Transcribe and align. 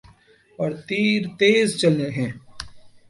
اور 0.59 0.71
تیر 0.87 1.21
تیز 1.39 1.67
چلنے 1.81 2.09
ہیں۔ 2.09 2.31